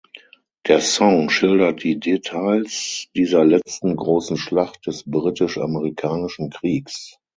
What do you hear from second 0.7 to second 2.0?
Song schildert die